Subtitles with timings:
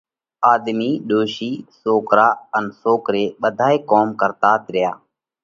[0.51, 4.91] آۮمِي، ڏوشي، سوڪرا ان سوڪري ٻڌائي ڪوم ڪرتات ريا۔